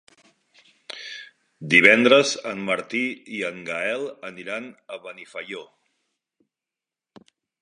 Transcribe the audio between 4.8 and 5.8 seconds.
a Benifaió.